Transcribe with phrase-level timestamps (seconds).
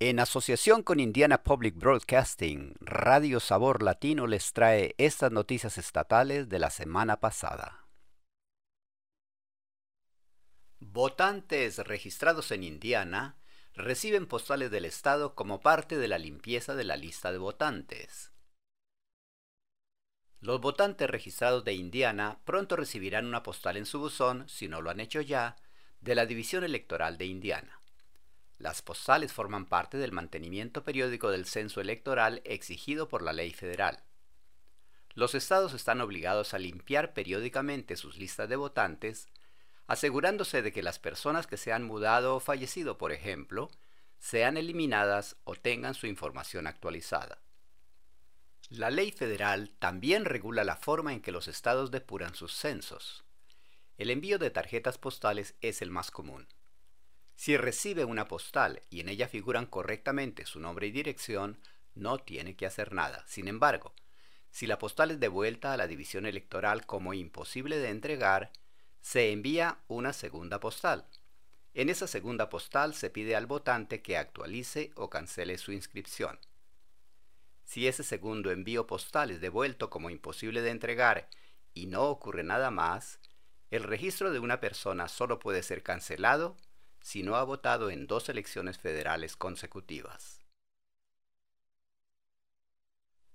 [0.00, 6.58] En asociación con Indiana Public Broadcasting, Radio Sabor Latino les trae estas noticias estatales de
[6.58, 7.86] la semana pasada.
[10.80, 13.38] Votantes registrados en Indiana
[13.72, 18.32] reciben postales del Estado como parte de la limpieza de la lista de votantes.
[20.40, 24.90] Los votantes registrados de Indiana pronto recibirán una postal en su buzón, si no lo
[24.90, 25.54] han hecho ya,
[26.00, 27.80] de la División Electoral de Indiana.
[28.58, 34.02] Las postales forman parte del mantenimiento periódico del censo electoral exigido por la ley federal.
[35.14, 39.28] Los estados están obligados a limpiar periódicamente sus listas de votantes,
[39.86, 43.70] asegurándose de que las personas que se han mudado o fallecido, por ejemplo,
[44.18, 47.38] sean eliminadas o tengan su información actualizada.
[48.70, 53.24] La ley federal también regula la forma en que los estados depuran sus censos.
[53.98, 56.48] El envío de tarjetas postales es el más común.
[57.36, 61.58] Si recibe una postal y en ella figuran correctamente su nombre y dirección,
[61.94, 63.24] no tiene que hacer nada.
[63.26, 63.92] Sin embargo,
[64.50, 68.52] si la postal es devuelta a la división electoral como imposible de entregar,
[69.00, 71.06] se envía una segunda postal.
[71.74, 76.38] En esa segunda postal se pide al votante que actualice o cancele su inscripción.
[77.64, 81.28] Si ese segundo envío postal es devuelto como imposible de entregar
[81.72, 83.18] y no ocurre nada más,
[83.70, 86.56] el registro de una persona solo puede ser cancelado
[87.04, 90.40] si no ha votado en dos elecciones federales consecutivas.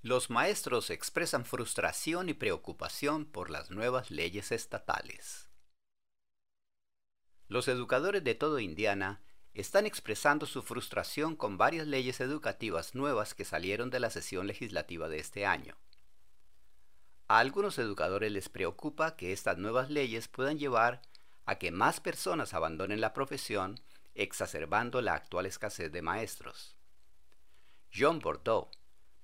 [0.00, 5.50] Los maestros expresan frustración y preocupación por las nuevas leyes estatales.
[7.48, 9.20] Los educadores de todo Indiana
[9.52, 15.10] están expresando su frustración con varias leyes educativas nuevas que salieron de la sesión legislativa
[15.10, 15.76] de este año.
[17.28, 21.02] A algunos educadores les preocupa que estas nuevas leyes puedan llevar
[21.50, 23.80] a que más personas abandonen la profesión,
[24.14, 26.76] exacerbando la actual escasez de maestros.
[27.92, 28.70] John Bordeaux,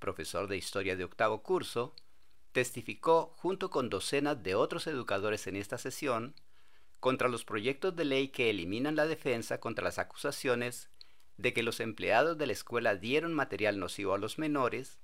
[0.01, 1.95] profesor de historia de octavo curso,
[2.51, 6.35] testificó junto con docenas de otros educadores en esta sesión
[6.99, 10.91] contra los proyectos de ley que eliminan la defensa contra las acusaciones
[11.37, 14.99] de que los empleados de la escuela dieron material nocivo a los menores,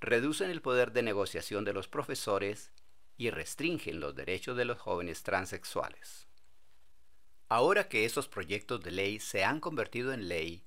[0.00, 2.72] reducen el poder de negociación de los profesores
[3.18, 6.27] y restringen los derechos de los jóvenes transexuales.
[7.48, 10.62] Ahora que esos proyectos de ley se han convertido en ley,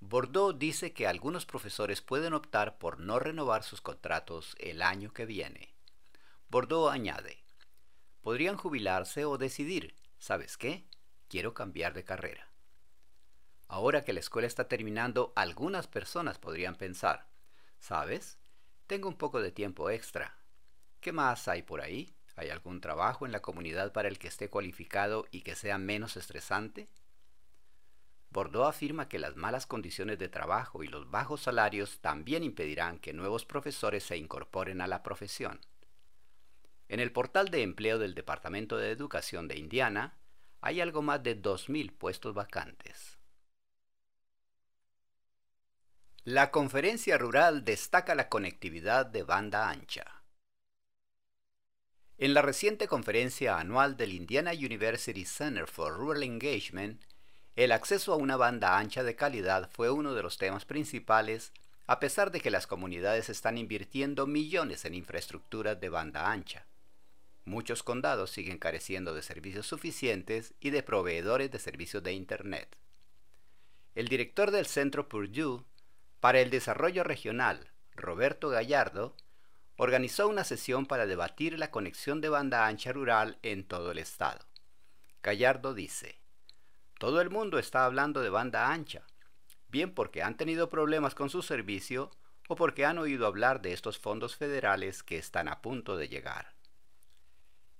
[0.00, 5.26] Bordeaux dice que algunos profesores pueden optar por no renovar sus contratos el año que
[5.26, 5.74] viene.
[6.48, 7.44] Bordeaux añade,
[8.20, 10.88] podrían jubilarse o decidir, ¿sabes qué?
[11.28, 12.48] Quiero cambiar de carrera.
[13.68, 17.28] Ahora que la escuela está terminando, algunas personas podrían pensar,
[17.78, 18.38] ¿sabes?
[18.88, 20.36] Tengo un poco de tiempo extra.
[21.00, 22.17] ¿Qué más hay por ahí?
[22.38, 26.16] ¿Hay algún trabajo en la comunidad para el que esté cualificado y que sea menos
[26.16, 26.88] estresante?
[28.30, 33.12] Bordeaux afirma que las malas condiciones de trabajo y los bajos salarios también impedirán que
[33.12, 35.58] nuevos profesores se incorporen a la profesión.
[36.88, 40.14] En el portal de empleo del Departamento de Educación de Indiana
[40.60, 43.18] hay algo más de 2.000 puestos vacantes.
[46.22, 50.17] La conferencia rural destaca la conectividad de banda ancha.
[52.20, 57.00] En la reciente conferencia anual del Indiana University Center for Rural Engagement,
[57.54, 61.52] el acceso a una banda ancha de calidad fue uno de los temas principales,
[61.86, 66.66] a pesar de que las comunidades están invirtiendo millones en infraestructuras de banda ancha.
[67.44, 72.76] Muchos condados siguen careciendo de servicios suficientes y de proveedores de servicios de Internet.
[73.94, 75.62] El director del Centro Purdue
[76.18, 79.14] para el Desarrollo Regional, Roberto Gallardo,
[79.78, 84.44] organizó una sesión para debatir la conexión de banda ancha rural en todo el estado.
[85.22, 86.20] Gallardo dice,
[86.98, 89.06] todo el mundo está hablando de banda ancha,
[89.68, 92.10] bien porque han tenido problemas con su servicio
[92.48, 96.54] o porque han oído hablar de estos fondos federales que están a punto de llegar.